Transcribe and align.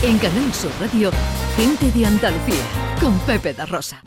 En 0.00 0.16
Canal 0.18 0.54
Sur 0.54 0.70
Radio, 0.80 1.10
Gente 1.56 1.90
de 1.90 2.06
Andalucía, 2.06 2.54
con 3.00 3.18
Pepe 3.20 3.52
da 3.52 3.66
Rosa. 3.66 4.00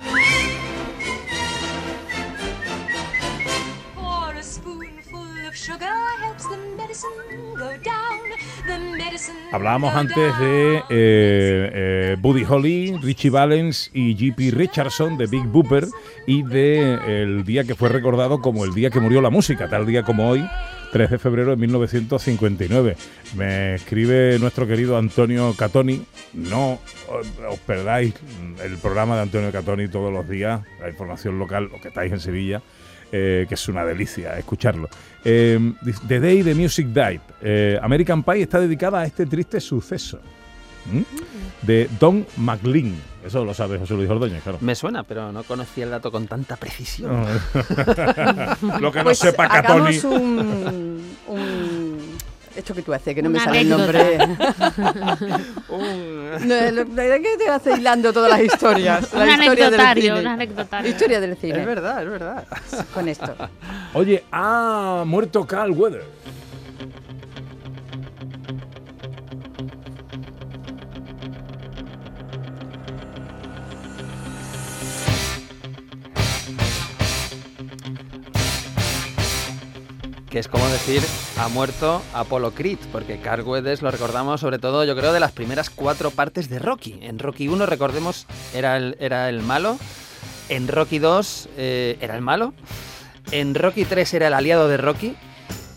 For 3.93 4.38
a 4.38 4.41
spoonful 4.41 5.47
of 5.49 5.54
sugar 5.54 5.91
helps 6.23 6.47
the 6.47 6.55
medicine 6.77 7.09
go 7.57 7.71
down. 7.83 8.21
The 8.65 8.79
medicine 8.79 9.35
Hablábamos 9.51 9.93
antes 9.93 10.40
de 10.40 10.78
eh, 10.78 10.83
eh, 10.90 12.15
Buddy 12.17 12.46
Holly, 12.47 12.97
Richie 13.01 13.29
Valens 13.29 13.92
y 13.94 14.13
J.P. 14.13 14.51
Richardson 14.51 15.17
de 15.17 15.28
Big 15.28 15.44
Booper 15.44 15.87
y 16.26 16.44
de 16.44 17.21
el 17.21 17.44
día 17.44 17.66
que 17.66 17.76
fue 17.76 17.89
recordado 17.89 18.39
como 18.39 18.63
el 18.63 18.73
día 18.73 18.91
que 18.91 19.02
murió 19.02 19.20
la 19.20 19.30
música, 19.30 19.70
tal 19.70 19.85
día 19.85 20.03
como 20.03 20.30
hoy, 20.30 20.41
3 20.91 21.09
de 21.09 21.17
febrero 21.17 21.52
de 21.52 21.55
1959. 21.58 22.98
Me 23.35 23.76
escribe 23.76 24.38
nuestro 24.39 24.67
querido 24.67 24.98
Antonio 24.98 25.53
Catoni, 25.57 26.03
no 26.33 26.79
os 27.49 27.59
perdáis 27.59 28.13
el 28.63 28.77
programa 28.77 29.16
de 29.16 29.21
Antonio 29.21 29.52
Catoni 29.52 29.88
todos 29.88 30.11
los 30.11 30.27
días, 30.27 30.61
la 30.80 30.89
información 30.89 31.39
local, 31.39 31.69
los 31.71 31.81
que 31.81 31.88
estáis 31.88 32.11
en 32.11 32.19
Sevilla, 32.19 32.61
eh, 33.11 33.45
que 33.47 33.55
es 33.55 33.67
una 33.69 33.85
delicia 33.85 34.38
escucharlo. 34.38 34.89
Eh, 35.23 35.73
The 36.07 36.19
Day 36.19 36.43
the 36.43 36.55
Music 36.55 36.88
Died. 36.88 37.21
Eh, 37.41 37.80
American 37.81 38.23
Pie 38.23 38.44
está 38.44 38.59
dedicada 38.59 38.99
a 38.99 39.05
este 39.05 39.25
triste 39.25 39.59
suceso. 39.59 40.19
¿Mm? 40.91 41.66
De 41.66 41.89
Don 41.99 42.25
McLean. 42.38 43.10
Eso 43.25 43.45
lo 43.45 43.53
sabe 43.53 43.77
José 43.77 43.93
Luis 43.93 44.09
Ordóñez, 44.09 44.41
claro. 44.43 44.57
Me 44.61 44.73
suena, 44.75 45.03
pero 45.03 45.31
no 45.31 45.43
conocía 45.43 45.84
el 45.85 45.91
dato 45.91 46.11
con 46.11 46.27
tanta 46.27 46.55
precisión. 46.57 47.25
lo 48.80 48.91
que 48.91 48.97
no 48.99 49.03
Pues 49.05 49.20
sepa 49.20 49.47
Catoni. 49.47 49.95
hagamos 49.97 50.03
un, 50.05 51.05
un- 51.27 52.17
Esto 52.55 52.73
que 52.73 52.81
tú 52.81 52.94
haces, 52.94 53.13
que 53.16 53.21
no 53.21 53.30
me 53.30 53.35
Una 53.38 53.45
sale 53.45 53.61
el 53.61 53.71
anécdota. 53.71 54.03
nombre. 55.70 56.45
No, 56.45 56.71
lo- 56.71 56.85
¿De 56.85 57.21
qué 57.21 57.38
te 57.38 57.49
vas 57.49 57.61
hilando 57.77 58.11
todas 58.11 58.30
las 58.31 58.42
historias? 58.42 59.14
La 59.14 59.23
Un 59.23 59.30
historia 59.30 59.69
del 59.69 59.80
anecdotario, 59.80 60.03
cine. 60.16 60.19
un 60.19 60.27
anecdotario. 60.27 60.89
Historia 60.92 61.19
del 61.22 61.38
cine. 61.38 61.59
Es 61.61 61.66
verdad, 61.66 62.03
es 62.03 62.09
verdad. 62.09 62.47
Con 62.94 63.08
esto. 63.08 63.36
Oye, 63.94 64.23
ha 64.31 65.03
muerto 65.05 65.45
Carl 65.45 65.72
Weather. 65.72 66.03
Que 80.31 80.39
es 80.39 80.47
como 80.47 80.65
decir, 80.69 81.03
ha 81.37 81.49
muerto 81.49 82.01
Apollo 82.13 82.51
Creed, 82.51 82.79
porque 82.93 83.19
Carl 83.19 83.43
Weathers 83.43 83.81
lo 83.81 83.91
recordamos 83.91 84.39
sobre 84.39 84.59
todo, 84.59 84.85
yo 84.85 84.95
creo, 84.95 85.11
de 85.11 85.19
las 85.19 85.33
primeras 85.33 85.69
cuatro 85.69 86.09
partes 86.09 86.49
de 86.49 86.57
Rocky. 86.57 86.99
En 87.01 87.19
Rocky 87.19 87.49
1, 87.49 87.65
recordemos, 87.65 88.27
era 88.53 88.77
el, 88.77 88.95
era 89.02 89.27
el 89.27 89.41
malo. 89.41 89.77
En 90.47 90.69
Rocky 90.69 90.99
2 90.99 91.49
eh, 91.57 91.97
era 91.99 92.15
el 92.15 92.21
malo. 92.21 92.53
En 93.31 93.55
Rocky 93.55 93.83
3 93.83 94.13
era 94.13 94.27
el 94.27 94.33
aliado 94.33 94.69
de 94.69 94.77
Rocky. 94.77 95.17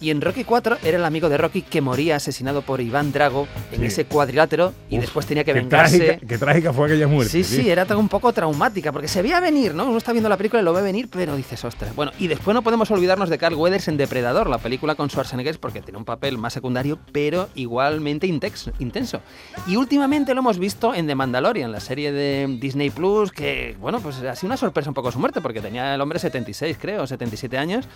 Y 0.04 0.10
en 0.10 0.20
Rocky 0.20 0.44
4 0.44 0.76
era 0.84 0.98
el 0.98 1.04
amigo 1.06 1.30
de 1.30 1.38
Rocky 1.38 1.62
que 1.62 1.80
moría 1.80 2.16
asesinado 2.16 2.60
por 2.60 2.82
Iván 2.82 3.10
Drago 3.10 3.48
en 3.72 3.80
Sí. 3.80 3.86
ese 3.86 4.04
cuadrilátero 4.04 4.74
y 4.90 4.96
Uf, 4.96 5.00
después 5.00 5.24
tenía 5.24 5.44
que 5.44 5.54
Qué 5.54 5.60
vengarse. 5.60 5.96
trágica, 5.98 6.26
qué 6.26 6.36
trágica 6.36 6.72
fue 6.74 6.88
aquella 6.88 7.06
muerte. 7.08 7.30
Sí, 7.32 7.42
sí, 7.42 7.70
era 7.70 7.86
todo 7.86 7.98
un 7.98 8.10
poco 8.10 8.30
traumática, 8.34 8.92
porque 8.92 9.08
se 9.08 9.22
veía 9.22 9.40
venir, 9.40 9.74
¿no? 9.74 9.86
Uno 9.86 9.96
está 9.96 10.12
viendo 10.12 10.28
la 10.28 10.36
película 10.36 10.60
y 10.60 10.64
lo 10.66 10.74
ve 10.74 10.82
venir, 10.82 11.08
pero 11.10 11.34
dices, 11.36 11.64
ostras. 11.64 11.96
Bueno, 11.96 12.12
y 12.18 12.26
después 12.26 12.54
no 12.54 12.60
podemos 12.60 12.90
olvidarnos 12.90 13.30
de 13.30 13.38
Carl 13.38 13.54
Weathers 13.54 13.88
en 13.88 13.96
Depredador, 13.96 14.50
la 14.50 14.58
película 14.58 14.94
con 14.94 15.08
Schwarzenegger, 15.08 15.58
porque 15.58 15.80
tiene 15.80 15.96
un 15.96 16.04
papel 16.04 16.36
más 16.36 16.52
secundario, 16.52 16.98
pero 17.10 17.48
igualmente 17.54 18.26
intenso. 18.26 19.22
Y 19.66 19.76
últimamente 19.76 20.34
lo 20.34 20.40
hemos 20.40 20.58
visto 20.58 20.94
en 20.94 21.06
The 21.06 21.14
Mandalorian, 21.14 21.72
la 21.72 21.80
serie 21.80 22.12
de 22.12 22.58
Disney 22.60 22.90
Plus, 22.90 23.32
que, 23.32 23.74
bueno, 23.80 24.00
pues 24.00 24.16
ha 24.18 24.36
sido 24.36 24.48
una 24.48 24.58
sorpresa 24.58 24.90
un 24.90 24.94
poco 24.94 25.10
su 25.10 25.18
muerte, 25.18 25.40
porque 25.40 25.62
tenía 25.62 25.94
el 25.94 26.00
hombre 26.02 26.18
76, 26.18 26.76
creo, 26.78 27.06
77 27.06 27.56
años. 27.56 27.86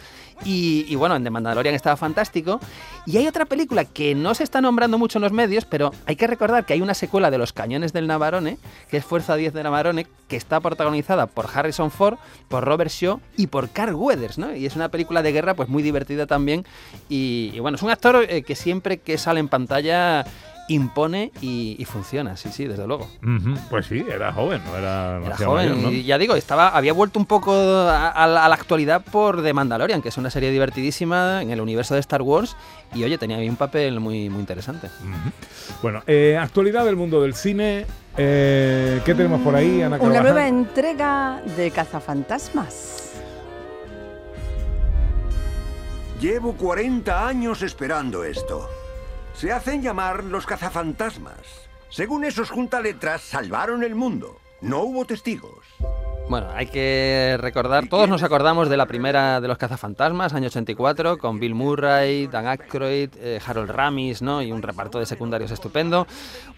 Y, 0.42 0.86
y 0.88 0.94
bueno, 0.94 1.14
en 1.14 1.22
The 1.22 1.28
Mandalorian 1.28 1.74
estaba 1.74 1.97
fantástico. 1.98 2.60
Y 3.06 3.16
hay 3.16 3.26
otra 3.26 3.44
película 3.44 3.84
que 3.84 4.14
no 4.14 4.34
se 4.34 4.44
está 4.44 4.60
nombrando 4.60 4.98
mucho 4.98 5.18
en 5.18 5.22
los 5.22 5.32
medios, 5.32 5.64
pero 5.64 5.92
hay 6.06 6.16
que 6.16 6.26
recordar 6.26 6.64
que 6.64 6.72
hay 6.72 6.80
una 6.80 6.94
secuela 6.94 7.30
de 7.30 7.38
Los 7.38 7.52
Cañones 7.52 7.92
del 7.92 8.06
Navarone, 8.06 8.58
que 8.90 8.98
es 8.98 9.04
Fuerza 9.04 9.36
10 9.36 9.52
de 9.52 9.62
Navarone, 9.62 10.06
que 10.28 10.36
está 10.36 10.60
protagonizada 10.60 11.26
por 11.26 11.48
Harrison 11.52 11.90
Ford, 11.90 12.18
por 12.48 12.64
Robert 12.64 12.90
Shaw 12.90 13.20
y 13.36 13.48
por 13.48 13.70
Carl 13.70 13.94
Weathers, 13.94 14.38
¿no? 14.38 14.54
Y 14.54 14.66
es 14.66 14.76
una 14.76 14.88
película 14.88 15.22
de 15.22 15.32
guerra 15.32 15.54
pues 15.54 15.68
muy 15.68 15.82
divertida 15.82 16.26
también. 16.26 16.64
Y, 17.08 17.50
y 17.54 17.60
bueno, 17.60 17.76
es 17.76 17.82
un 17.82 17.90
actor 17.90 18.24
eh, 18.28 18.42
que 18.42 18.54
siempre 18.54 18.98
que 18.98 19.18
sale 19.18 19.40
en 19.40 19.48
pantalla 19.48 20.24
impone 20.68 21.32
y, 21.40 21.76
y 21.78 21.84
funciona, 21.86 22.36
sí, 22.36 22.50
sí, 22.52 22.66
desde 22.66 22.86
luego. 22.86 23.08
Pues 23.70 23.86
sí, 23.86 24.04
era 24.08 24.32
joven, 24.32 24.60
no 24.64 24.76
era, 24.76 25.10
Era 25.16 25.20
demasiado 25.20 25.52
joven 25.52 25.68
mayor, 25.70 25.82
¿no? 25.84 25.90
y 25.92 26.02
ya 26.04 26.18
digo, 26.18 26.34
estaba, 26.36 26.68
había 26.68 26.92
vuelto 26.92 27.18
un 27.18 27.26
poco 27.26 27.52
a, 27.54 28.08
a 28.10 28.26
la, 28.26 28.44
a 28.44 28.48
la 28.48 28.54
actualidad 28.54 29.02
por 29.02 29.42
The 29.42 29.52
Mandalorian, 29.54 30.02
que 30.02 30.10
es 30.10 30.16
una 30.18 30.30
serie 30.30 30.50
divertidísima 30.50 31.42
en 31.42 31.50
el 31.50 31.60
universo 31.60 31.94
de 31.94 32.00
Star 32.00 32.22
Wars 32.22 32.56
y 32.94 33.02
oye, 33.04 33.18
tenía 33.18 33.38
ahí 33.38 33.48
un 33.48 33.56
papel 33.56 33.98
muy, 34.00 34.28
muy 34.30 34.40
interesante. 34.40 34.88
Bueno, 35.82 36.02
eh, 36.06 36.38
actualidad 36.40 36.84
del 36.84 36.96
mundo 36.96 37.22
del 37.22 37.34
cine. 37.34 37.86
eh, 38.16 39.00
¿Qué 39.04 39.14
tenemos 39.14 39.40
por 39.42 39.54
ahí, 39.54 39.82
Ana 39.82 39.96
Una 39.96 39.98
Carvajal? 39.98 40.22
nueva 40.22 40.48
entrega 40.48 41.42
de 41.56 41.70
Cazafantasmas. 41.70 43.04
Llevo 46.20 46.54
40 46.54 47.26
años 47.28 47.62
esperando 47.62 48.24
esto. 48.24 48.68
Se 49.38 49.52
hacen 49.52 49.80
llamar 49.82 50.24
los 50.24 50.46
cazafantasmas. 50.46 51.68
Según 51.90 52.24
esos 52.24 52.50
juntaletras, 52.50 53.22
salvaron 53.22 53.84
el 53.84 53.94
mundo. 53.94 54.40
No 54.60 54.80
hubo 54.80 55.04
testigos. 55.04 55.64
Bueno, 56.28 56.48
hay 56.54 56.66
que 56.66 57.38
recordar, 57.40 57.88
todos 57.88 58.06
nos 58.06 58.22
acordamos 58.22 58.68
de 58.68 58.76
la 58.76 58.84
primera 58.84 59.40
de 59.40 59.48
los 59.48 59.56
cazafantasmas, 59.56 60.34
año 60.34 60.48
84, 60.48 61.16
con 61.16 61.40
Bill 61.40 61.54
Murray, 61.54 62.26
Dan 62.26 62.46
Aykroyd, 62.46 63.08
eh, 63.16 63.40
Harold 63.46 63.70
Ramis, 63.70 64.20
¿no? 64.20 64.42
Y 64.42 64.52
un 64.52 64.60
reparto 64.60 64.98
de 64.98 65.06
secundarios 65.06 65.50
estupendo. 65.52 66.06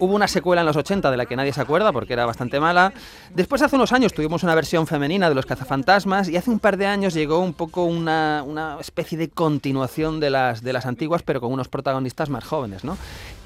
Hubo 0.00 0.12
una 0.12 0.26
secuela 0.26 0.62
en 0.62 0.66
los 0.66 0.76
80 0.76 1.08
de 1.12 1.16
la 1.16 1.24
que 1.24 1.36
nadie 1.36 1.52
se 1.52 1.60
acuerda 1.60 1.92
porque 1.92 2.14
era 2.14 2.26
bastante 2.26 2.58
mala. 2.58 2.92
Después, 3.32 3.62
hace 3.62 3.76
unos 3.76 3.92
años, 3.92 4.12
tuvimos 4.12 4.42
una 4.42 4.56
versión 4.56 4.88
femenina 4.88 5.28
de 5.28 5.36
los 5.36 5.46
cazafantasmas 5.46 6.28
y 6.28 6.36
hace 6.36 6.50
un 6.50 6.58
par 6.58 6.76
de 6.76 6.86
años 6.86 7.14
llegó 7.14 7.38
un 7.38 7.54
poco 7.54 7.84
una, 7.84 8.42
una 8.44 8.76
especie 8.80 9.16
de 9.16 9.28
continuación 9.28 10.18
de 10.18 10.30
las, 10.30 10.64
de 10.64 10.72
las 10.72 10.84
antiguas, 10.84 11.22
pero 11.22 11.40
con 11.40 11.52
unos 11.52 11.68
protagonistas 11.68 12.28
más 12.28 12.42
jóvenes, 12.42 12.82
¿no? 12.82 12.98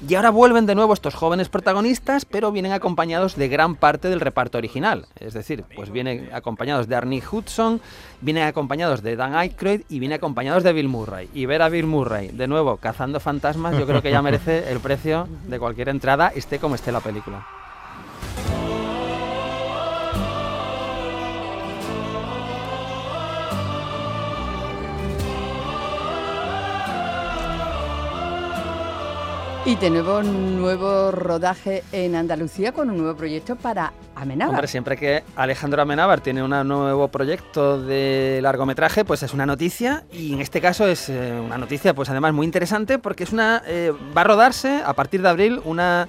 Y 0.07 0.13
ahora 0.15 0.29
vuelven 0.29 0.65
de 0.65 0.75
nuevo 0.75 0.93
estos 0.93 1.15
jóvenes 1.15 1.47
protagonistas, 1.47 2.25
pero 2.25 2.51
vienen 2.51 2.73
acompañados 2.73 3.37
de 3.37 3.47
gran 3.47 3.75
parte 3.75 4.09
del 4.09 4.19
reparto 4.19 4.57
original. 4.57 5.07
Es 5.19 5.33
decir, 5.33 5.63
pues 5.73 5.89
vienen 5.89 6.29
acompañados 6.33 6.87
de 6.87 6.95
Arnie 6.95 7.23
Hudson, 7.31 7.79
vienen 8.19 8.43
acompañados 8.43 9.01
de 9.01 9.15
Dan 9.15 9.35
Aykroyd 9.35 9.81
y 9.87 9.99
vienen 9.99 10.17
acompañados 10.17 10.63
de 10.63 10.73
Bill 10.73 10.89
Murray. 10.89 11.29
Y 11.33 11.45
ver 11.45 11.61
a 11.61 11.69
Bill 11.69 11.87
Murray 11.87 12.27
de 12.27 12.47
nuevo 12.47 12.77
cazando 12.77 13.19
fantasmas, 13.21 13.77
yo 13.77 13.87
creo 13.87 14.01
que 14.01 14.11
ya 14.11 14.21
merece 14.21 14.69
el 14.69 14.79
precio 14.79 15.27
de 15.47 15.59
cualquier 15.59 15.89
entrada, 15.89 16.27
esté 16.27 16.59
como 16.59 16.75
esté 16.75 16.91
la 16.91 16.99
película. 16.99 17.47
Y 29.67 29.77
nuevo, 29.89 30.19
un 30.19 30.61
nuevo 30.61 31.09
rodaje 31.09 31.83
en 31.91 32.13
Andalucía 32.13 32.71
con 32.71 32.91
un 32.91 32.97
nuevo 32.97 33.17
proyecto 33.17 33.55
para 33.55 33.93
Amenábar. 34.13 34.53
Hombre, 34.53 34.67
siempre 34.67 34.95
que 34.95 35.23
Alejandro 35.35 35.81
Amenábar 35.81 36.21
tiene 36.21 36.43
un 36.43 36.51
nuevo 36.67 37.07
proyecto 37.07 37.81
de 37.81 38.41
largometraje, 38.43 39.03
pues 39.03 39.23
es 39.23 39.33
una 39.33 39.47
noticia 39.47 40.03
y 40.11 40.33
en 40.33 40.41
este 40.41 40.61
caso 40.61 40.87
es 40.87 41.09
eh, 41.09 41.33
una 41.43 41.57
noticia 41.57 41.95
pues 41.95 42.11
además 42.11 42.31
muy 42.31 42.45
interesante 42.45 42.99
porque 42.99 43.23
es 43.23 43.33
una 43.33 43.63
eh, 43.65 43.91
va 44.15 44.21
a 44.21 44.25
rodarse 44.25 44.83
a 44.85 44.93
partir 44.93 45.23
de 45.23 45.29
abril 45.29 45.59
una 45.65 46.07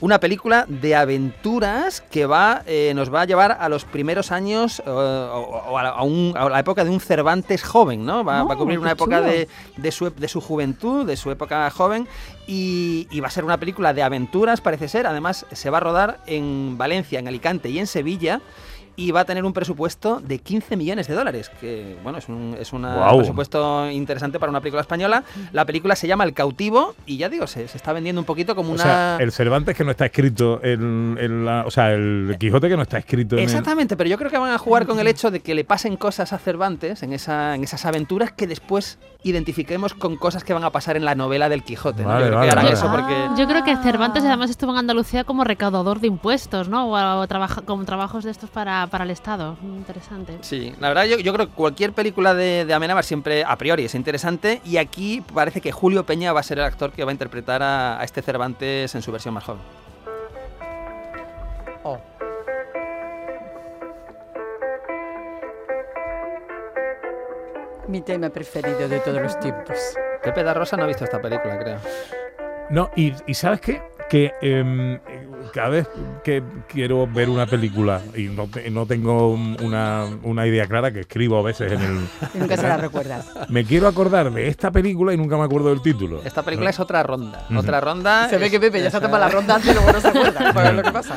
una 0.00 0.20
película 0.20 0.64
de 0.68 0.94
aventuras 0.94 2.00
que 2.00 2.26
va 2.26 2.62
eh, 2.66 2.92
nos 2.94 3.12
va 3.12 3.22
a 3.22 3.24
llevar 3.24 3.56
a 3.60 3.68
los 3.68 3.84
primeros 3.84 4.30
años 4.32 4.80
eh, 4.80 4.88
o, 4.88 5.64
o 5.70 5.78
a, 5.78 6.02
un- 6.02 6.34
a 6.36 6.48
la 6.48 6.60
época 6.60 6.84
de 6.84 6.90
un 6.90 7.00
Cervantes 7.00 7.62
joven, 7.64 8.04
¿no? 8.06 8.24
Va, 8.24 8.42
va 8.44 8.52
a 8.52 8.56
Oh, 8.56 8.58
cubrir 8.58 8.78
una 8.78 8.92
época 8.92 9.20
de, 9.20 9.48
de 9.76 9.92
su, 9.92 10.10
de 10.10 10.28
su 10.28 10.40
juventud, 10.40 11.06
de 11.06 11.16
su 11.16 11.30
época 11.30 11.68
joven 11.70 12.06
y, 12.46 13.06
y 13.10 13.20
va 13.20 13.28
a 13.28 13.30
ser 13.30 13.44
una 13.44 13.58
película 13.58 13.92
de 13.92 14.02
aventuras, 14.02 14.60
parece 14.60 14.88
ser. 14.88 15.06
Además, 15.06 15.46
se 15.52 15.70
va 15.70 15.78
a 15.78 15.80
rodar 15.80 16.18
en 16.26 16.76
Valencia, 16.78 17.18
en 17.18 17.28
Alicante 17.28 17.68
y 17.70 17.78
en 17.78 17.86
Sevilla. 17.86 18.40
Y 18.98 19.12
va 19.12 19.20
a 19.20 19.24
tener 19.24 19.44
un 19.44 19.52
presupuesto 19.52 20.20
de 20.20 20.40
15 20.40 20.76
millones 20.76 21.06
de 21.06 21.14
dólares, 21.14 21.50
que 21.60 21.96
bueno, 22.02 22.18
es 22.18 22.28
un 22.28 22.56
es 22.60 22.72
una 22.72 23.08
presupuesto 23.16 23.88
interesante 23.90 24.38
para 24.40 24.50
una 24.50 24.60
película 24.60 24.82
española. 24.82 25.22
La 25.52 25.64
película 25.64 25.94
se 25.96 26.08
llama 26.08 26.24
El 26.24 26.34
cautivo 26.34 26.96
y 27.06 27.16
ya 27.16 27.28
digo, 27.28 27.46
se, 27.46 27.68
se 27.68 27.76
está 27.76 27.92
vendiendo 27.92 28.20
un 28.20 28.24
poquito 28.26 28.56
como 28.56 28.70
O 28.70 28.74
una... 28.74 28.82
sea, 28.82 29.16
el 29.20 29.30
Cervantes 29.30 29.76
que 29.76 29.84
no 29.84 29.92
está 29.92 30.06
escrito 30.06 30.60
en, 30.64 31.16
en 31.20 31.44
la. 31.44 31.64
O 31.64 31.70
sea, 31.70 31.92
el 31.92 32.36
Quijote 32.40 32.68
que 32.68 32.76
no 32.76 32.82
está 32.82 32.98
escrito 32.98 33.36
en. 33.36 33.42
el- 33.42 33.44
Exactamente, 33.48 33.96
pero 33.96 34.10
yo 34.10 34.18
creo 34.18 34.30
que 34.32 34.38
van 34.38 34.50
a 34.52 34.58
jugar 34.58 34.84
con 34.86 34.98
el 34.98 35.06
hecho 35.06 35.30
de 35.30 35.40
que 35.40 35.54
le 35.54 35.62
pasen 35.64 35.96
cosas 35.96 36.32
a 36.32 36.38
Cervantes 36.38 37.04
en, 37.04 37.12
esa, 37.12 37.54
en 37.54 37.62
esas 37.62 37.86
aventuras 37.86 38.32
que 38.32 38.48
después 38.48 38.98
identifiquemos 39.22 39.94
con 39.94 40.16
cosas 40.16 40.42
que 40.42 40.52
van 40.54 40.64
a 40.64 40.70
pasar 40.70 40.96
en 40.96 41.04
la 41.04 41.14
novela 41.14 41.48
del 41.48 41.62
Quijote. 41.62 42.02
¿no? 42.02 42.08
Vale, 42.08 42.20
yo 42.22 42.26
creo 42.28 42.38
vale, 42.38 42.48
que 42.48 42.52
harán 42.52 42.64
vale. 42.64 42.76
eso 42.76 42.90
porque... 42.90 43.14
Ah. 43.14 43.34
Yo 43.38 43.46
creo 43.46 43.62
que 43.62 43.76
Cervantes 43.76 44.24
además 44.24 44.50
estuvo 44.50 44.72
en 44.72 44.78
Andalucía 44.78 45.22
como 45.24 45.44
recaudador 45.44 46.00
de 46.00 46.08
impuestos, 46.08 46.68
¿no? 46.68 46.88
O, 46.90 47.20
o 47.20 47.26
trabaja, 47.28 47.62
como 47.62 47.84
trabajos 47.84 48.24
de 48.24 48.30
estos 48.30 48.50
para, 48.50 48.86
para 48.88 49.04
el 49.04 49.10
Estado. 49.10 49.56
Interesante. 49.62 50.38
Sí, 50.40 50.74
la 50.80 50.88
verdad 50.88 51.04
yo, 51.04 51.18
yo 51.18 51.32
creo 51.32 51.46
que 51.46 51.52
cualquier 51.52 51.92
película 51.92 52.34
de, 52.34 52.64
de 52.64 52.74
Amenábar 52.74 53.04
siempre 53.04 53.44
a 53.44 53.56
priori 53.56 53.84
es 53.84 53.94
interesante 53.94 54.60
y 54.64 54.76
aquí 54.76 55.22
parece 55.34 55.60
que 55.60 55.72
Julio 55.72 56.04
Peña 56.04 56.32
va 56.32 56.40
a 56.40 56.42
ser 56.42 56.58
el 56.58 56.64
actor 56.64 56.92
que 56.92 57.04
va 57.04 57.10
a 57.10 57.12
interpretar 57.12 57.62
a, 57.62 58.00
a 58.00 58.04
este 58.04 58.22
Cervantes 58.22 58.94
en 58.94 59.02
su 59.02 59.12
versión 59.12 59.34
más 59.34 59.44
joven. 59.44 59.62
Oh. 61.84 61.98
Mi 67.86 68.02
tema 68.02 68.28
preferido 68.28 68.88
de 68.88 69.00
todos 69.00 69.22
los 69.22 69.40
tiempos. 69.40 69.78
Pepe 70.22 70.42
da 70.42 70.52
Rosa 70.52 70.76
no 70.76 70.84
ha 70.84 70.86
visto 70.86 71.04
esta 71.04 71.22
película, 71.22 71.58
creo. 71.58 71.78
No, 72.70 72.90
y, 72.94 73.14
y 73.26 73.34
¿sabes 73.34 73.60
qué? 73.62 73.80
Que 74.10 74.32
em, 74.42 75.00
cada 75.52 75.68
vez 75.70 75.88
que 76.24 76.42
quiero 76.68 77.06
ver 77.06 77.28
una 77.28 77.46
película 77.46 78.00
y 78.16 78.24
no, 78.24 78.46
te- 78.48 78.70
no 78.70 78.86
tengo 78.86 79.30
una, 79.30 80.06
una 80.22 80.46
idea 80.46 80.66
clara, 80.66 80.92
que 80.92 81.00
escribo 81.00 81.38
a 81.38 81.42
veces 81.42 81.72
en 81.72 81.80
el. 81.82 81.98
Y 82.34 82.38
nunca 82.38 82.56
se 82.56 82.68
la 82.68 82.76
recuerdas. 82.78 83.26
Me 83.48 83.64
quiero 83.64 83.88
acordar 83.88 84.32
de 84.32 84.48
esta 84.48 84.70
película 84.70 85.12
y 85.12 85.16
nunca 85.16 85.36
me 85.36 85.44
acuerdo 85.44 85.70
del 85.70 85.82
título. 85.82 86.20
Esta 86.24 86.42
película 86.42 86.70
es 86.70 86.78
otra 86.80 87.02
ronda. 87.02 87.46
Ujú. 87.50 87.58
Otra 87.60 87.80
ronda. 87.80 88.28
Se 88.28 88.38
ve 88.38 88.46
es- 88.46 88.52
que 88.52 88.60
Pepe 88.60 88.82
ya 88.82 88.90
se 88.90 89.00
tomado 89.00 89.18
la 89.18 89.28
ronda 89.30 89.54
antes 89.56 89.70
y 89.70 89.74
luego 89.74 89.92
no 89.92 90.00
se 90.00 90.08
acuerda. 90.08 90.52
Pues 90.52 90.66
es 90.68 90.74
lo 90.74 90.82
que 90.82 90.92
pasa. 90.92 91.16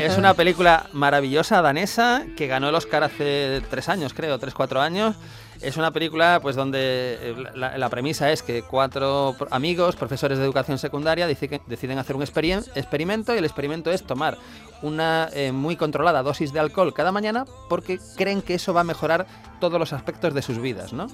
Es 0.00 0.16
una 0.18 0.34
película 0.34 0.86
maravillosa 0.92 1.62
danesa 1.62 2.24
que 2.36 2.46
ganó 2.46 2.68
el 2.68 2.74
Oscar 2.74 3.02
hace 3.04 3.62
tres 3.70 3.88
años, 3.88 4.12
creo, 4.14 4.38
tres, 4.38 4.54
cuatro 4.54 4.80
años. 4.80 5.16
Es 5.60 5.76
una 5.76 5.90
película 5.90 6.38
pues 6.42 6.56
donde 6.56 6.78
eh, 7.20 7.34
la, 7.54 7.88
premisa 7.88 8.30
es 8.30 8.42
que 8.42 8.62
cuatro 8.62 9.34
amigos, 9.50 9.96
profesores 9.96 10.38
de 10.38 10.44
educación 10.44 10.78
secundaria, 10.78 11.26
deciden, 11.26 11.98
hacer 11.98 12.16
un 12.16 12.22
experimento 12.22 13.34
y 13.34 13.38
el 13.38 13.44
experimento 13.44 13.90
es 13.90 14.02
tomar 14.02 14.36
una 14.82 15.28
eh, 15.32 15.52
muy 15.52 15.76
controlada 15.76 16.22
dosis 16.22 16.52
de 16.52 16.60
alcohol 16.60 16.92
cada 16.92 17.12
mañana 17.12 17.44
porque 17.68 17.98
creen 18.16 18.42
que 18.42 18.54
eso 18.54 18.74
va 18.74 18.82
a 18.82 18.84
mejorar 18.84 19.26
todos 19.60 19.78
los 19.78 19.92
aspectos 19.92 20.34
de 20.34 20.42
sus 20.42 20.60
vidas, 20.60 20.92
¿no? 20.92 21.08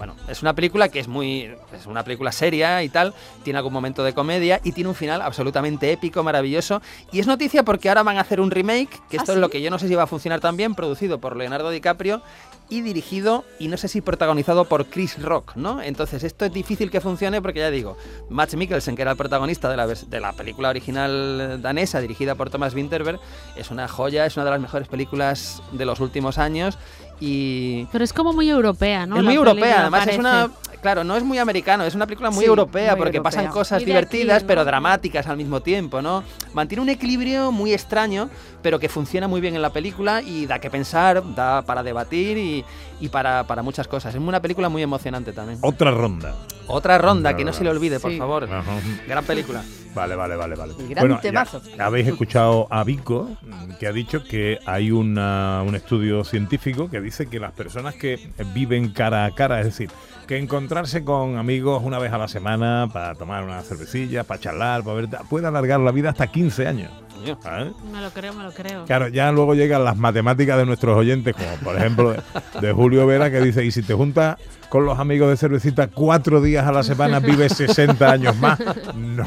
Bueno, 0.00 0.16
es 0.28 0.40
una 0.40 0.54
película 0.54 0.88
que 0.88 0.98
es 0.98 1.08
muy. 1.08 1.50
Es 1.74 1.84
una 1.84 2.02
película 2.02 2.32
seria 2.32 2.82
y 2.82 2.88
tal. 2.88 3.12
Tiene 3.42 3.58
algún 3.58 3.74
momento 3.74 4.02
de 4.02 4.14
comedia 4.14 4.58
y 4.64 4.72
tiene 4.72 4.88
un 4.88 4.94
final 4.94 5.20
absolutamente 5.20 5.92
épico, 5.92 6.22
maravilloso. 6.22 6.80
Y 7.12 7.20
es 7.20 7.26
noticia 7.26 7.64
porque 7.64 7.90
ahora 7.90 8.02
van 8.02 8.16
a 8.16 8.22
hacer 8.22 8.40
un 8.40 8.50
remake, 8.50 8.88
que 9.10 9.18
¿Ah, 9.18 9.20
esto 9.20 9.32
es 9.32 9.36
sí? 9.36 9.40
lo 9.42 9.50
que 9.50 9.60
yo 9.60 9.68
no 9.68 9.78
sé 9.78 9.88
si 9.88 9.94
va 9.94 10.04
a 10.04 10.06
funcionar 10.06 10.40
tan 10.40 10.56
bien, 10.56 10.74
producido 10.74 11.20
por 11.20 11.36
Leonardo 11.36 11.68
DiCaprio 11.68 12.22
y 12.70 12.80
dirigido 12.80 13.44
y 13.58 13.68
no 13.68 13.76
sé 13.76 13.88
si 13.88 14.00
protagonizado 14.00 14.64
por 14.64 14.86
Chris 14.86 15.20
Rock, 15.20 15.56
¿no? 15.56 15.82
Entonces 15.82 16.22
esto 16.22 16.46
es 16.46 16.52
difícil 16.52 16.90
que 16.90 17.00
funcione 17.00 17.42
porque 17.42 17.58
ya 17.58 17.70
digo, 17.70 17.98
Matt 18.30 18.54
Mikkelsen, 18.54 18.96
que 18.96 19.02
era 19.02 19.10
el 19.10 19.16
protagonista 19.16 19.68
de 19.68 19.76
la, 19.76 19.86
de 19.88 20.20
la 20.20 20.32
película 20.32 20.70
original 20.70 21.60
danesa 21.60 22.00
dirigida 22.00 22.36
por 22.36 22.48
Thomas 22.48 22.72
Winterberg, 22.72 23.20
es 23.56 23.70
una 23.70 23.88
joya, 23.88 24.24
es 24.24 24.36
una 24.36 24.44
de 24.44 24.52
las 24.52 24.60
mejores 24.60 24.88
películas 24.88 25.62
de 25.72 25.84
los 25.84 26.00
últimos 26.00 26.38
años 26.38 26.78
y 27.20 27.84
Pero 27.92 28.02
es 28.04 28.12
como 28.12 28.32
muy 28.32 28.48
europea, 28.48 29.06
¿no? 29.06 29.16
es 29.16 29.22
La 29.22 29.28
muy 29.28 29.36
europea, 29.36 29.80
además 29.82 30.06
es 30.08 30.18
una... 30.18 30.50
Claro, 30.80 31.04
no 31.04 31.14
es 31.14 31.22
muy 31.22 31.36
americano, 31.36 31.84
es 31.84 31.94
una 31.94 32.06
película 32.06 32.30
muy 32.30 32.44
Sí, 32.44 32.48
europea 32.48 32.92
muy 32.92 32.98
porque 33.00 33.18
europea. 33.18 33.22
pasan 33.42 33.52
cosas 33.52 33.76
aquí, 33.76 33.84
divertidas 33.84 34.42
¿no? 34.42 34.46
pero 34.46 34.64
dramáticas 34.64 35.26
al 35.26 35.36
mismo 35.36 35.60
tiempo, 35.60 36.00
¿no? 36.00 36.24
Mantiene 36.54 36.80
un 36.80 36.88
equilibrio 36.88 37.52
muy 37.52 37.74
extraño, 37.74 38.30
pero 38.62 38.78
que 38.78 38.88
funciona 38.88 39.28
muy 39.28 39.42
bien 39.42 39.54
en 39.54 39.60
la 39.60 39.68
película 39.74 40.22
y 40.22 40.46
da 40.46 40.58
que 40.58 40.70
pensar, 40.70 41.22
da 41.34 41.60
para 41.60 41.82
debatir 41.82 42.38
y, 42.38 42.64
y 42.98 43.08
para, 43.10 43.44
para 43.46 43.62
muchas 43.62 43.88
cosas. 43.88 44.14
Es 44.14 44.20
una 44.22 44.40
película 44.40 44.70
muy 44.70 44.80
emocionante 44.82 45.34
también. 45.34 45.58
Otra 45.60 45.90
ronda. 45.90 46.34
Otra 46.70 46.98
ronda, 46.98 47.36
que 47.36 47.44
no 47.44 47.52
se 47.52 47.64
le 47.64 47.70
olvide, 47.70 47.98
por 48.00 48.10
Sí. 48.10 48.18
favor. 48.18 48.44
Ajá. 48.44 48.62
Gran 49.06 49.24
película. 49.24 49.62
Vale, 49.94 50.14
vale, 50.14 50.36
vale, 50.36 50.54
vale. 50.54 50.74
Gran 50.88 51.08
ya 51.08 51.20
temazo. 51.20 51.60
habéis 51.78 52.06
escuchado 52.06 52.68
a 52.70 52.84
Vico, 52.84 53.28
mm, 53.42 53.72
que 53.80 53.88
ha 53.88 53.92
dicho 53.92 54.22
que 54.22 54.58
hay 54.64 54.92
una- 54.92 55.62
un 55.66 55.74
estudio 55.74 56.22
científico 56.22 56.88
que 56.88 57.00
dice 57.00 57.26
que 57.28 57.40
las 57.40 57.50
personas 57.52 57.96
que 57.96 58.30
viven 58.54 58.90
cara 58.90 59.24
a 59.24 59.32
cara, 59.34 59.58
es 59.58 59.66
decir, 59.66 59.90
que 60.28 60.38
encontrarse 60.38 61.02
con 61.04 61.38
amigos 61.38 61.82
una 61.84 61.98
vez 61.98 62.12
a 62.12 62.18
la 62.18 62.28
semana 62.28 62.88
para 62.92 63.16
tomar 63.16 63.42
una 63.42 63.62
cervecilla, 63.62 64.22
para 64.22 64.38
charlar, 64.40 64.84
para 64.84 64.94
ver, 64.94 65.08
puede 65.28 65.48
alargar 65.48 65.80
la 65.80 65.90
vida 65.90 66.10
hasta 66.10 66.28
15 66.28 66.68
años. 66.68 66.92
Coño. 67.20 67.38
¿sabes? 67.42 67.72
Me 67.92 68.00
lo 68.00 68.10
creo, 68.10 68.32
me 68.32 68.42
lo 68.42 68.52
creo. 68.52 68.84
Claro, 68.84 69.08
ya 69.08 69.30
luego 69.32 69.54
llegan 69.54 69.84
las 69.84 69.96
matemáticas 69.96 70.58
de 70.58 70.66
nuestros 70.66 70.96
oyentes, 70.96 71.34
como 71.34 71.56
por 71.56 71.76
ejemplo 71.76 72.12
de, 72.12 72.20
de 72.60 72.72
Julio 72.72 73.06
Vera, 73.06 73.30
que 73.30 73.40
dice, 73.40 73.64
y 73.64 73.70
si 73.70 73.82
te 73.82 73.94
juntas 73.94 74.36
con 74.68 74.84
los 74.86 74.98
amigos 74.98 75.28
de 75.30 75.36
cervecita 75.36 75.88
cuatro 75.88 76.40
días 76.40 76.66
a 76.66 76.72
la 76.72 76.82
semana, 76.82 77.18
vives 77.20 77.52
60 77.54 78.10
años 78.10 78.36
más. 78.36 78.58
No. 78.94 79.26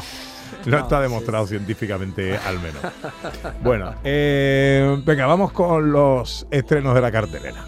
No 0.66 0.78
está 0.78 1.00
demostrado 1.00 1.46
científicamente, 1.46 2.38
al 2.38 2.58
menos. 2.58 2.80
Bueno, 3.62 3.94
eh, 4.02 4.98
venga, 5.04 5.26
vamos 5.26 5.52
con 5.52 5.92
los 5.92 6.46
estrenos 6.50 6.94
de 6.94 7.00
la 7.02 7.12
cartelera. 7.12 7.64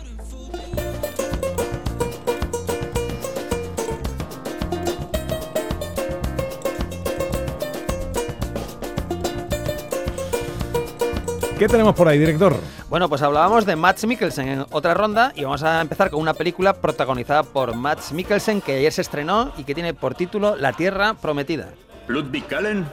¿Qué 11.59 11.69
tenemos 11.69 11.95
por 11.95 12.07
ahí, 12.07 12.19
director? 12.19 12.55
Bueno, 12.91 13.09
pues 13.09 13.23
hablábamos 13.23 13.65
de 13.65 13.77
Matt 13.77 14.05
Mikkelsen 14.05 14.49
en 14.49 14.67
otra 14.73 14.93
ronda 14.93 15.33
y 15.35 15.45
vamos 15.45 15.63
a 15.63 15.81
empezar 15.81 16.11
con 16.11 16.21
una 16.21 16.35
película 16.35 16.75
protagonizada 16.75 17.45
por 17.45 17.75
Matt 17.75 18.11
Mikkelsen 18.13 18.61
que 18.61 18.77
ayer 18.77 18.93
se 18.93 19.01
estrenó 19.01 19.53
y 19.57 19.65
que 19.65 19.75
tiene 19.75 19.95
por 19.95 20.15
título 20.15 20.55
La 20.57 20.75
Tierra 20.75 21.15
Prometida. 21.15 21.71
Ludwig 22.09 22.47
Kallen, 22.47 22.87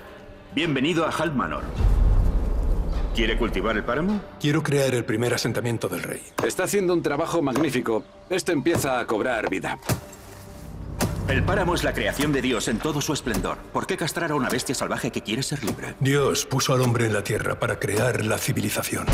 bienvenido 0.55 1.05
a 1.05 1.09
Hal 1.09 1.35
Manor. 1.35 1.63
¿Quiere 3.13 3.37
cultivar 3.37 3.75
el 3.75 3.83
páramo? 3.83 4.21
Quiero 4.39 4.63
crear 4.63 4.95
el 4.95 5.03
primer 5.03 5.33
asentamiento 5.33 5.89
del 5.89 6.01
rey. 6.01 6.21
Está 6.45 6.63
haciendo 6.63 6.93
un 6.93 7.03
trabajo 7.03 7.41
magnífico. 7.41 8.05
Esto 8.29 8.53
empieza 8.53 8.97
a 8.97 9.05
cobrar 9.05 9.49
vida. 9.49 9.77
El 11.27 11.41
páramo 11.41 11.73
es 11.73 11.85
la 11.85 11.93
creación 11.93 12.33
de 12.33 12.41
Dios 12.41 12.67
en 12.67 12.79
todo 12.79 12.99
su 12.99 13.13
esplendor. 13.13 13.57
¿Por 13.71 13.87
qué 13.87 13.95
castrar 13.95 14.31
a 14.31 14.35
una 14.35 14.49
bestia 14.49 14.75
salvaje 14.75 15.09
que 15.09 15.21
quiere 15.21 15.41
ser 15.41 15.63
libre? 15.63 15.95
Dios 16.01 16.45
puso 16.45 16.73
al 16.73 16.81
hombre 16.81 17.05
en 17.05 17.13
la 17.13 17.23
tierra 17.23 17.57
para 17.57 17.79
crear 17.79 18.25
la 18.25 18.37
civilización. 18.37 19.05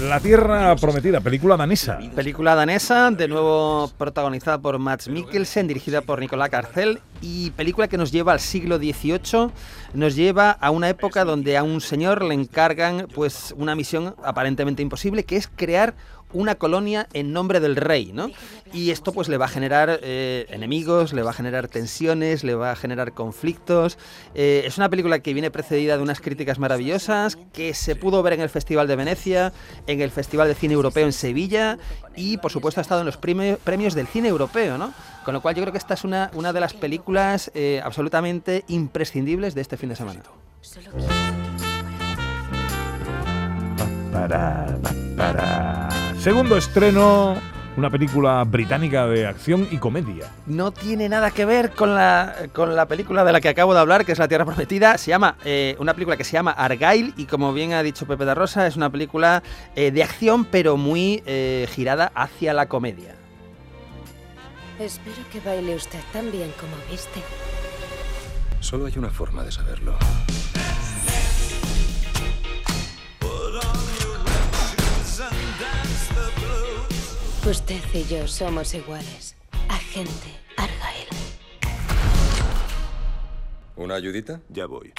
La 0.00 0.20
Tierra 0.20 0.76
Prometida, 0.76 1.22
película 1.22 1.56
danesa. 1.56 1.98
Película 2.14 2.54
danesa, 2.54 3.10
de 3.10 3.28
nuevo 3.28 3.90
protagonizada 3.96 4.58
por 4.58 4.78
Mads 4.78 5.08
Mikkelsen, 5.08 5.66
dirigida 5.66 6.02
por 6.02 6.20
Nicolás 6.20 6.50
Carcel, 6.50 7.00
y 7.22 7.50
película 7.52 7.88
que 7.88 7.96
nos 7.96 8.12
lleva 8.12 8.32
al 8.32 8.40
siglo 8.40 8.76
XVIII, 8.76 9.50
nos 9.94 10.14
lleva 10.14 10.50
a 10.50 10.70
una 10.70 10.90
época 10.90 11.24
donde 11.24 11.56
a 11.56 11.62
un 11.62 11.80
señor 11.80 12.22
le 12.22 12.34
encargan 12.34 13.08
pues 13.14 13.54
una 13.56 13.74
misión 13.74 14.14
aparentemente 14.22 14.82
imposible, 14.82 15.24
que 15.24 15.36
es 15.36 15.48
crear 15.48 15.94
una 16.32 16.56
colonia 16.56 17.08
en 17.12 17.32
nombre 17.32 17.60
del 17.60 17.76
rey, 17.76 18.12
¿no? 18.12 18.30
Y 18.72 18.90
esto 18.90 19.12
pues 19.12 19.28
le 19.28 19.36
va 19.36 19.46
a 19.46 19.48
generar 19.48 20.00
eh, 20.02 20.46
enemigos, 20.50 21.12
le 21.12 21.22
va 21.22 21.30
a 21.30 21.32
generar 21.32 21.68
tensiones, 21.68 22.44
le 22.44 22.54
va 22.54 22.72
a 22.72 22.76
generar 22.76 23.12
conflictos. 23.12 23.98
Eh, 24.34 24.62
es 24.66 24.76
una 24.76 24.88
película 24.88 25.20
que 25.20 25.32
viene 25.32 25.50
precedida 25.50 25.96
de 25.96 26.02
unas 26.02 26.20
críticas 26.20 26.58
maravillosas, 26.58 27.36
que 27.52 27.74
se 27.74 27.96
pudo 27.96 28.22
ver 28.22 28.34
en 28.34 28.40
el 28.40 28.48
Festival 28.48 28.88
de 28.88 28.96
Venecia, 28.96 29.52
en 29.86 30.00
el 30.00 30.10
Festival 30.10 30.48
de 30.48 30.54
Cine 30.54 30.74
Europeo 30.74 31.06
en 31.06 31.12
Sevilla 31.12 31.78
y 32.16 32.38
por 32.38 32.50
supuesto 32.50 32.80
ha 32.80 32.82
estado 32.82 33.00
en 33.00 33.06
los 33.06 33.16
premios 33.16 33.94
del 33.94 34.06
cine 34.06 34.28
europeo, 34.28 34.78
¿no? 34.78 34.92
Con 35.24 35.34
lo 35.34 35.42
cual 35.42 35.54
yo 35.54 35.62
creo 35.62 35.72
que 35.72 35.78
esta 35.78 35.94
es 35.94 36.04
una, 36.04 36.30
una 36.34 36.52
de 36.52 36.60
las 36.60 36.72
películas 36.74 37.50
eh, 37.54 37.80
absolutamente 37.84 38.64
imprescindibles 38.68 39.54
de 39.54 39.60
este 39.60 39.76
fin 39.76 39.88
de 39.88 39.96
semana. 39.96 40.22
Para, 44.16 44.66
para. 45.14 45.88
Segundo 46.18 46.56
estreno, 46.56 47.36
una 47.76 47.90
película 47.90 48.42
británica 48.44 49.06
de 49.06 49.26
acción 49.26 49.68
y 49.70 49.76
comedia. 49.76 50.32
No 50.46 50.70
tiene 50.70 51.10
nada 51.10 51.30
que 51.30 51.44
ver 51.44 51.72
con 51.72 51.94
la, 51.94 52.34
con 52.54 52.74
la 52.74 52.88
película 52.88 53.24
de 53.24 53.32
la 53.32 53.42
que 53.42 53.50
acabo 53.50 53.74
de 53.74 53.80
hablar, 53.80 54.06
que 54.06 54.12
es 54.12 54.18
La 54.18 54.26
Tierra 54.26 54.46
Prometida. 54.46 54.96
Se 54.96 55.10
llama, 55.10 55.36
eh, 55.44 55.76
una 55.78 55.92
película 55.92 56.16
que 56.16 56.24
se 56.24 56.32
llama 56.32 56.52
Argyle 56.52 57.12
y 57.18 57.26
como 57.26 57.52
bien 57.52 57.74
ha 57.74 57.82
dicho 57.82 58.06
Pepe 58.06 58.24
da 58.24 58.34
Rosa, 58.34 58.66
es 58.66 58.76
una 58.76 58.88
película 58.88 59.42
eh, 59.74 59.90
de 59.90 60.02
acción 60.02 60.46
pero 60.46 60.78
muy 60.78 61.22
eh, 61.26 61.68
girada 61.70 62.10
hacia 62.14 62.54
la 62.54 62.68
comedia. 62.68 63.14
Espero 64.80 65.16
que 65.30 65.40
baile 65.40 65.74
usted 65.74 66.00
tan 66.14 66.32
bien 66.32 66.50
como 66.58 66.74
viste. 66.90 67.20
Solo 68.60 68.86
hay 68.86 68.94
una 68.96 69.10
forma 69.10 69.44
de 69.44 69.52
saberlo. 69.52 69.94
Usted 77.48 77.80
y 77.94 78.02
yo 78.12 78.26
somos 78.26 78.74
iguales. 78.74 79.36
Agente 79.68 80.34
Argyle. 80.56 81.16
¿Una 83.76 83.94
ayudita? 83.94 84.40
Ya 84.48 84.66
voy. 84.66 84.92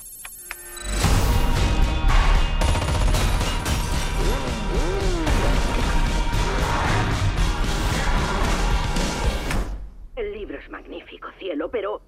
El 10.15 10.31
libro 10.31 10.57
es 10.57 10.69
magnífico, 10.69 11.27
cielo, 11.37 11.69
pero 11.69 12.01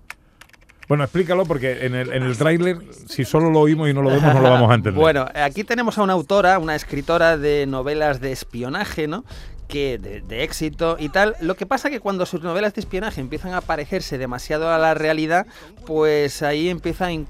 Bueno, 0.87 1.03
explícalo 1.03 1.45
porque 1.45 1.85
en 1.85 1.95
el, 1.95 2.13
en 2.13 2.23
el 2.23 2.37
tráiler, 2.37 2.77
si 2.93 3.25
solo 3.25 3.49
lo 3.51 3.59
oímos 3.59 3.89
y 3.89 3.93
no 3.93 4.01
lo 4.01 4.09
vemos, 4.09 4.33
no 4.33 4.39
lo 4.39 4.49
vamos 4.49 4.71
a 4.71 4.75
entender. 4.75 4.93
Bueno, 5.01 5.27
aquí 5.35 5.65
tenemos 5.65 5.97
a 5.97 6.03
una 6.03 6.13
autora, 6.13 6.59
una 6.59 6.75
escritora 6.75 7.37
de 7.37 7.65
novelas 7.67 8.21
de 8.21 8.31
espionaje, 8.31 9.07
¿no? 9.07 9.25
Que 9.69 9.99
de, 9.99 10.43
éxito 10.43 10.97
y 10.99 11.09
tal. 11.09 11.35
Lo 11.39 11.55
que 11.55 11.65
pasa 11.65 11.89
que 11.89 11.99
cuando 11.99 12.25
sus 12.25 12.41
novelas 12.41 12.73
de 12.73 12.81
espionaje 12.81 13.21
empiezan 13.21 13.53
a 13.53 13.61
parecerse 13.61 14.17
demasiado 14.17 14.69
a 14.69 14.77
la 14.79 14.95
realidad, 14.95 15.45
pues 15.85 16.41
ahí 16.41 16.69
empieza 16.69 17.05
a 17.05 17.11
eh, 17.11 17.23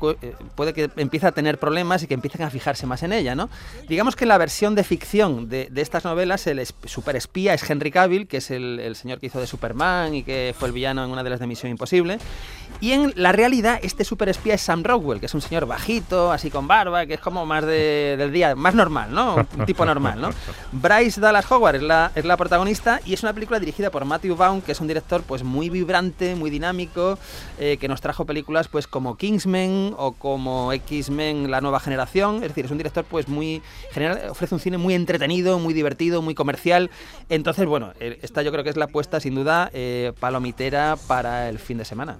puede 0.55 0.74
que 0.74 0.89
empiece 0.96 1.27
a 1.27 1.34
tener 1.34 1.60
problemas 1.60 2.01
y 2.01 2.08
que 2.08 2.13
empiecen 2.13 2.41
a 2.43 2.50
fijarse 2.50 2.88
más 2.88 3.03
en 3.03 3.13
ella, 3.13 3.36
¿no? 3.36 3.50
Digamos 3.88 4.15
que 4.15 4.25
la 4.25 4.38
versión 4.38 4.74
de 4.74 4.84
ficción 4.84 5.50
de, 5.50 5.69
estas 5.75 6.05
novelas, 6.05 6.48
el 6.48 6.60
es- 6.60 6.74
superespía 6.86 7.53
es 7.53 7.69
Henry 7.69 7.91
Cavill, 7.91 8.27
que 8.27 8.38
es 8.38 8.51
el, 8.51 8.79
el 8.79 8.96
señor 8.96 9.19
que 9.19 9.27
hizo 9.27 9.39
de 9.39 9.48
Superman 9.48 10.15
y 10.15 10.24
que 10.24 10.55
fue 10.58 10.69
el 10.69 10.74
villano 10.74 11.03
en 11.03 11.12
una 11.12 11.24
de 11.24 11.29
las 11.29 11.39
de 11.39 11.48
Misión 11.48 11.72
Imposible. 11.72 12.19
Y 12.82 12.94
en 12.94 13.12
la 13.16 13.32
realidad, 13.34 13.80
este 13.84 14.06
superespía 14.06 14.54
es 14.54 14.62
Sam 14.62 14.84
Rockwell, 14.84 15.20
que 15.20 15.26
es 15.26 15.34
un 15.34 15.42
señor 15.42 15.66
bajito, 15.66 16.32
así 16.32 16.50
con 16.50 16.68
barba, 16.68 17.06
que 17.06 17.16
es 17.16 17.20
como 17.20 17.46
más 17.46 17.66
de- 17.66 18.16
del 18.18 18.32
día, 18.32 18.56
más 18.56 18.74
normal, 18.74 19.14
¿no? 19.14 19.36
Un 19.58 19.66
tipo 19.66 19.86
normal, 19.86 20.22
¿no? 20.22 20.30
Bryce 20.72 21.20
Dallas 21.20 21.52
Howard 21.52 21.76
es 21.76 21.82
la, 21.84 22.12
es 22.16 22.24
la 22.24 22.38
protagonista 22.38 23.02
y 23.06 23.14
es 23.14 23.22
una 23.24 23.34
película 23.34 23.60
dirigida 23.60 23.90
por 23.90 24.06
Matthew 24.06 24.36
Vaughn, 24.38 24.62
que 24.62 24.72
es 24.72 24.80
un 24.80 24.88
director 24.88 25.24
pues 25.24 25.44
muy 25.44 25.70
vibrante, 25.70 26.36
muy 26.36 26.50
dinámico, 26.50 27.20
eh, 27.60 27.78
que 27.82 27.88
nos 27.90 28.00
trajo 28.00 28.26
películas 28.26 28.70
pues 28.70 28.88
como 28.88 29.18
Kingsman 29.18 29.94
o 29.98 30.14
como 30.14 30.72
X-Men 30.72 31.52
La 31.52 31.60
Nueva 31.60 31.82
Generación. 31.82 32.36
Es 32.38 32.50
decir, 32.50 32.64
es 32.66 32.72
un 32.72 32.78
director 32.78 33.04
pues 33.04 33.28
muy... 33.28 33.62
general 33.92 34.22
ofrece 34.30 34.56
un 34.56 34.62
cine 34.62 34.78
muy 34.78 34.94
entretenido, 34.94 35.60
muy 35.60 35.74
divertido, 35.74 36.22
muy 36.22 36.34
comercial. 36.34 36.90
Entonces, 37.28 37.66
bueno, 37.66 37.92
eh, 38.00 38.20
esta 38.22 38.42
yo 38.42 38.52
creo 38.54 38.64
que 38.64 38.70
es 38.70 38.78
la 38.78 38.86
apuesta 38.86 39.20
sin 39.20 39.36
duda 39.36 39.70
eh, 39.74 40.14
palomitera 40.20 40.96
para 41.08 41.50
el 41.50 41.60
fin 41.60 41.78
de 41.78 41.84
semana. 41.84 42.18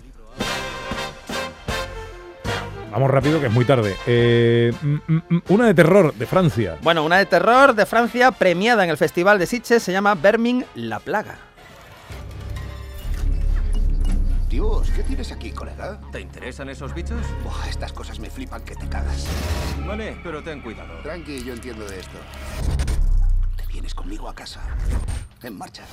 Vamos 2.92 3.12
rápido, 3.12 3.40
que 3.40 3.48
es 3.48 3.52
muy 3.52 3.66
tarde. 3.66 3.96
Eh, 4.08 4.74
mm, 4.82 4.96
mm, 5.08 5.22
mm, 5.30 5.42
una 5.50 5.68
de 5.68 5.74
terror 5.74 6.14
de 6.14 6.26
Francia. 6.26 6.78
Bueno, 6.82 7.04
una 7.04 7.18
de 7.18 7.26
terror 7.26 7.76
de 7.76 7.86
Francia 7.86 8.32
premiada 8.32 8.84
en 8.84 8.90
el 8.90 8.98
Festival 8.98 9.38
de 9.38 9.46
Sitges 9.46 9.84
se 9.84 9.92
llama 9.92 10.16
Vermin 10.16 10.66
la 10.76 11.00
Plaga. 11.00 11.38
Dios, 14.50 14.90
¿qué 14.96 15.04
tienes 15.04 15.32
aquí, 15.32 15.52
colega? 15.52 16.00
¿Te 16.12 16.20
interesan 16.20 16.70
esos 16.70 16.94
bichos? 16.96 17.22
Buah, 17.44 17.70
estas 17.70 17.94
cosas 17.94 18.20
me 18.20 18.32
flipan 18.32 18.64
que 18.64 18.76
te 18.76 18.90
cagas. 18.90 19.28
Vale, 19.86 20.18
pero 20.24 20.42
ten 20.42 20.62
cuidado. 20.62 21.00
Tranqui, 21.04 21.44
yo 21.44 21.54
entiendo 21.54 21.86
de 21.86 22.00
esto. 22.00 22.18
Te 23.56 23.66
vienes 23.72 23.94
conmigo 23.94 24.28
a 24.28 24.34
casa. 24.34 24.62
En 25.44 25.56
marcha. 25.56 25.84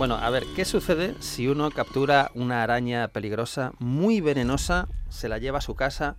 Bueno, 0.00 0.14
a 0.14 0.30
ver, 0.30 0.46
¿qué 0.56 0.64
sucede 0.64 1.14
si 1.20 1.46
uno 1.46 1.70
captura 1.70 2.30
una 2.32 2.62
araña 2.62 3.08
peligrosa, 3.08 3.72
muy 3.80 4.22
venenosa, 4.22 4.88
se 5.10 5.28
la 5.28 5.36
lleva 5.36 5.58
a 5.58 5.60
su 5.60 5.74
casa, 5.74 6.16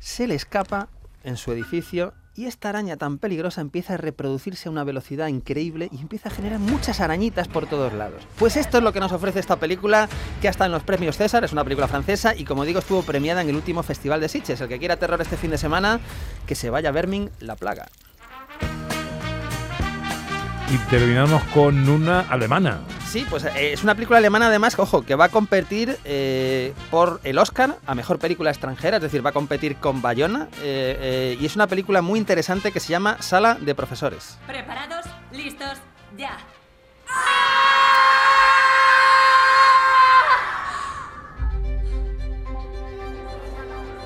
se 0.00 0.26
le 0.26 0.34
escapa 0.34 0.88
en 1.22 1.36
su 1.36 1.52
edificio 1.52 2.12
y 2.34 2.46
esta 2.46 2.70
araña 2.70 2.96
tan 2.96 3.18
peligrosa 3.18 3.60
empieza 3.60 3.94
a 3.94 3.98
reproducirse 3.98 4.68
a 4.68 4.72
una 4.72 4.82
velocidad 4.82 5.28
increíble 5.28 5.90
y 5.92 6.00
empieza 6.00 6.28
a 6.28 6.32
generar 6.32 6.58
muchas 6.58 6.98
arañitas 6.98 7.46
por 7.46 7.68
todos 7.68 7.92
lados? 7.92 8.20
Pues 8.36 8.56
esto 8.56 8.78
es 8.78 8.82
lo 8.82 8.92
que 8.92 8.98
nos 8.98 9.12
ofrece 9.12 9.38
esta 9.38 9.60
película, 9.60 10.08
que 10.40 10.48
ha 10.48 10.50
estado 10.50 10.66
en 10.66 10.72
los 10.72 10.82
premios 10.82 11.16
César, 11.16 11.44
es 11.44 11.52
una 11.52 11.62
película 11.62 11.86
francesa 11.86 12.34
y 12.34 12.44
como 12.44 12.64
digo 12.64 12.80
estuvo 12.80 13.02
premiada 13.02 13.42
en 13.42 13.48
el 13.48 13.54
último 13.54 13.84
festival 13.84 14.20
de 14.20 14.28
Sitges. 14.28 14.60
El 14.60 14.68
que 14.68 14.80
quiera 14.80 14.96
terror 14.96 15.22
este 15.22 15.36
fin 15.36 15.52
de 15.52 15.58
semana, 15.58 16.00
que 16.48 16.56
se 16.56 16.68
vaya 16.68 16.88
a 16.88 16.92
Vermin 16.92 17.30
la 17.38 17.54
plaga. 17.54 17.86
Y 20.68 20.78
terminamos 20.90 21.44
con 21.54 21.88
una 21.88 22.22
alemana. 22.22 22.80
Sí, 23.14 23.24
pues 23.30 23.44
eh, 23.44 23.72
es 23.72 23.84
una 23.84 23.94
película 23.94 24.18
alemana 24.18 24.48
además, 24.48 24.76
ojo, 24.76 25.02
que 25.02 25.14
va 25.14 25.26
a 25.26 25.28
competir 25.28 25.96
eh, 26.04 26.74
por 26.90 27.20
el 27.22 27.38
Oscar 27.38 27.78
a 27.86 27.94
Mejor 27.94 28.18
Película 28.18 28.50
Extranjera, 28.50 28.96
es 28.96 29.04
decir, 29.04 29.24
va 29.24 29.30
a 29.30 29.32
competir 29.32 29.76
con 29.76 30.02
Bayona, 30.02 30.48
eh, 30.64 30.98
eh, 31.00 31.38
y 31.40 31.46
es 31.46 31.54
una 31.54 31.68
película 31.68 32.02
muy 32.02 32.18
interesante 32.18 32.72
que 32.72 32.80
se 32.80 32.88
llama 32.88 33.22
Sala 33.22 33.54
de 33.54 33.72
Profesores. 33.76 34.36
¿Preparados? 34.48 35.06
¿Listos? 35.30 35.78
¡Ya! 36.16 36.38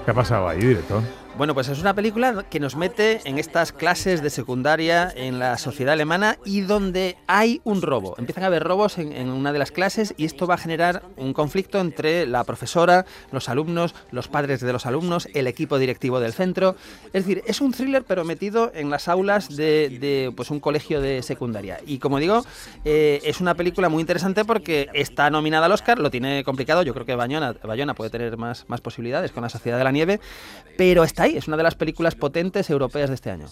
¿Qué 0.05 0.11
ha 0.11 0.15
pasado 0.15 0.50
ahí, 0.50 0.59
director? 0.59 1.03
Bueno, 1.38 1.54
pues 1.54 1.68
es 1.68 1.78
una 1.78 1.95
película 1.95 2.47
que 2.50 2.59
nos 2.59 2.75
mete 2.75 3.21
en 3.23 3.38
estas 3.38 3.71
clases 3.71 4.23
de 4.23 4.28
secundaria 4.28 5.12
en 5.14 5.38
la 5.38 5.57
sociedad 5.57 5.92
alemana 5.92 6.37
y 6.45 6.62
donde 6.62 7.16
hay 7.28 7.61
un 7.62 7.80
robo. 7.80 8.16
Empiezan 8.18 8.42
a 8.42 8.49
haber 8.49 8.64
robos 8.64 8.99
en, 8.99 9.28
una 9.28 9.52
de 9.52 9.61
las 9.61 9.71
clases 9.71 10.14
y 10.16 10.25
esto 10.25 10.49
va 10.49 10.54
a 10.54 10.59
generar 10.59 11.04
un 11.16 11.33
conflicto 11.33 11.78
entre 11.78 12.26
la 12.26 12.42
profesora, 12.42 13.07
los 13.30 13.49
alumnos, 13.49 13.95
los 14.11 14.26
padres 14.26 14.62
de 14.62 14.73
los 14.73 14.85
alumnos, 14.85 15.28
el 15.33 15.47
equipo 15.47 15.78
directivo 15.78 16.18
del 16.18 16.33
centro. 16.33 16.75
Es 17.12 17.25
decir, 17.25 17.45
es 17.47 17.61
un 17.61 17.71
thriller 17.71 18.02
pero 18.02 18.25
metido 18.25 18.73
en 18.75 18.90
las 18.90 19.07
aulas 19.07 19.54
de, 19.54 19.97
de, 20.00 20.33
pues 20.35 20.50
un 20.50 20.59
colegio 20.59 21.00
de 21.00 21.23
secundaria. 21.23 21.78
Y 21.87 21.99
como 21.99 22.18
digo, 22.18 22.45
eh, 22.85 23.21
es 23.23 23.40
una 23.40 23.54
película 23.54 23.88
muy 23.88 24.00
interesante 24.00 24.45
porque 24.45 24.88
está 24.92 25.30
nominada 25.30 25.66
al 25.66 25.73
Oscar, 25.73 26.00
lo 26.00 26.11
tiene 26.11 26.42
complicado, 26.42 26.83
yo 26.83 26.95
creo 26.95 27.07
que 27.07 27.14
Bayona, 27.14 27.54
Bayona 27.62 27.95
puede 27.95 28.11
tener 28.11 28.37
más, 28.37 28.64
más 28.66 28.80
posibilidades 28.80 29.30
con 29.30 29.45
La 29.45 29.49
Sociedad 29.49 29.78
de 29.78 29.85
la 29.85 29.92
Nieve, 29.92 30.18
pero 30.76 31.04
está 31.04 31.27
ahí, 31.28 31.37
es 31.37 31.49
una 31.49 31.56
de 31.56 31.62
las 31.62 31.75
películas 31.75 32.14
potentes 32.14 32.68
europeas 32.70 33.08
de 33.08 33.14
este 33.14 33.30
año. 33.30 33.47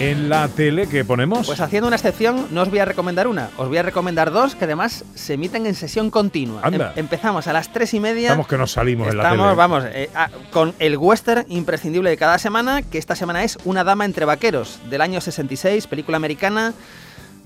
En 0.00 0.28
la 0.28 0.46
tele 0.46 0.88
que 0.88 1.04
ponemos. 1.04 1.44
Pues 1.48 1.60
haciendo 1.60 1.88
una 1.88 1.96
excepción, 1.96 2.46
no 2.52 2.62
os 2.62 2.70
voy 2.70 2.78
a 2.78 2.84
recomendar 2.84 3.26
una, 3.26 3.50
os 3.56 3.66
voy 3.66 3.78
a 3.78 3.82
recomendar 3.82 4.30
dos 4.30 4.54
que 4.54 4.64
además 4.64 5.04
se 5.16 5.34
emiten 5.34 5.66
en 5.66 5.74
sesión 5.74 6.10
continua. 6.10 6.60
Anda. 6.62 6.92
Em- 6.94 7.00
empezamos 7.00 7.48
a 7.48 7.52
las 7.52 7.72
tres 7.72 7.92
y 7.94 7.98
media. 8.00 8.28
Estamos 8.28 8.46
que 8.46 8.56
nos 8.56 8.70
salimos 8.70 9.08
en 9.08 9.16
la 9.16 9.24
Estamos, 9.24 9.46
tele. 9.46 9.56
vamos, 9.56 9.84
eh, 9.88 10.08
con 10.52 10.72
el 10.78 10.96
western 10.98 11.46
imprescindible 11.48 12.10
de 12.10 12.16
cada 12.16 12.38
semana, 12.38 12.82
que 12.82 12.96
esta 12.98 13.16
semana 13.16 13.42
es 13.42 13.58
Una 13.64 13.82
dama 13.82 14.04
entre 14.04 14.24
vaqueros, 14.24 14.78
del 14.88 15.00
año 15.00 15.20
66, 15.20 15.88
película 15.88 16.16
americana, 16.16 16.74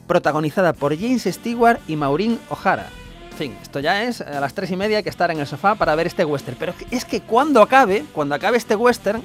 protagonizada 0.06 0.74
por 0.74 0.94
James 0.94 1.22
Stewart 1.24 1.80
y 1.88 1.96
Maureen 1.96 2.38
O'Hara. 2.50 2.90
Fin, 3.42 3.56
esto 3.60 3.80
ya 3.80 4.04
es 4.04 4.20
a 4.20 4.38
las 4.38 4.54
tres 4.54 4.70
y 4.70 4.76
media 4.76 4.98
hay 4.98 5.02
que 5.02 5.10
estar 5.10 5.28
en 5.32 5.40
el 5.40 5.48
sofá 5.48 5.74
para 5.74 5.96
ver 5.96 6.06
este 6.06 6.24
western. 6.24 6.56
Pero 6.60 6.74
es 6.92 7.04
que 7.04 7.22
cuando 7.22 7.60
acabe, 7.60 8.04
cuando 8.12 8.36
acabe 8.36 8.56
este 8.56 8.76
western, 8.76 9.20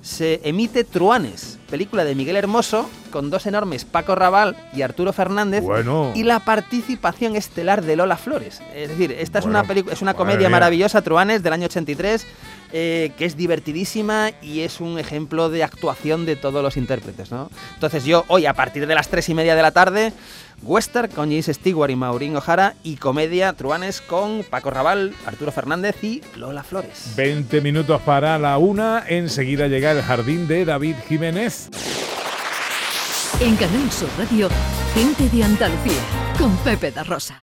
se 0.00 0.40
emite 0.44 0.82
Truanes, 0.82 1.58
película 1.68 2.04
de 2.04 2.14
Miguel 2.14 2.36
Hermoso, 2.36 2.88
con 3.10 3.28
dos 3.28 3.44
enormes 3.44 3.84
Paco 3.84 4.14
Raval 4.14 4.56
y 4.74 4.80
Arturo 4.80 5.12
Fernández, 5.12 5.62
Bueno. 5.62 6.10
y 6.14 6.22
la 6.22 6.40
participación 6.40 7.36
estelar 7.36 7.82
de 7.82 7.96
Lola 7.96 8.16
Flores. 8.16 8.62
Es 8.74 8.88
decir, 8.88 9.12
esta 9.12 9.40
es 9.40 9.44
una 9.44 9.64
película, 9.64 9.92
es 9.92 10.00
una 10.00 10.14
comedia 10.14 10.48
maravillosa, 10.48 11.02
Truanes, 11.02 11.42
del 11.42 11.52
año 11.52 11.66
83, 11.66 12.26
eh, 12.72 13.12
que 13.18 13.24
es 13.24 13.36
divertidísima 13.36 14.30
y 14.42 14.60
es 14.60 14.80
un 14.80 14.98
ejemplo 14.98 15.50
de 15.50 15.64
actuación 15.64 16.26
de 16.26 16.36
todos 16.36 16.62
los 16.62 16.76
intérpretes, 16.76 17.30
¿no? 17.30 17.50
Entonces 17.74 18.04
yo 18.04 18.24
hoy, 18.28 18.46
a 18.46 18.54
partir 18.54 18.86
de 18.86 18.94
las 18.94 19.08
tres 19.08 19.28
y 19.28 19.34
media 19.34 19.54
de 19.54 19.62
la 19.62 19.72
tarde, 19.72 20.12
western 20.62 21.10
con 21.10 21.30
James 21.30 21.46
Stewart 21.46 21.90
y 21.90 21.96
Maureen 21.96 22.36
O'Hara, 22.36 22.74
y 22.82 22.96
comedia 22.96 23.52
Truanes 23.52 24.00
con 24.00 24.44
Paco 24.48 24.70
Raval, 24.70 25.14
Arturo 25.26 25.52
Fernández 25.52 26.02
y 26.02 26.22
Lola 26.36 26.62
Flores. 26.62 27.14
20 27.16 27.60
minutos 27.60 28.00
para 28.02 28.38
la 28.38 28.58
una. 28.58 29.04
Enseguida 29.08 29.66
llega 29.68 29.92
el 29.92 30.02
jardín 30.02 30.46
de 30.46 30.64
David 30.64 30.96
Jiménez. 31.08 31.68
En 33.40 33.56
Canal 33.56 33.90
Sur 33.90 34.08
Radio, 34.18 34.48
gente 34.94 35.28
de 35.34 35.44
Andalucía, 35.44 36.00
con 36.38 36.54
Pepe 36.58 36.90
da 36.90 37.04
Rosa. 37.04 37.38